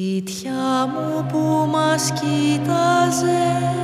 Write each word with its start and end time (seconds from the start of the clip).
Σπίτια 0.00 0.86
μου 0.86 1.26
που 1.28 1.68
μας 1.70 2.12
κοίταζες 2.12 3.83